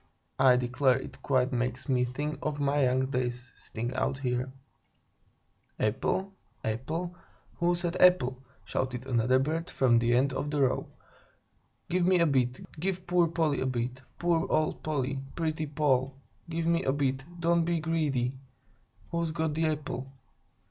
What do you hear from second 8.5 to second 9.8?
shouted another bird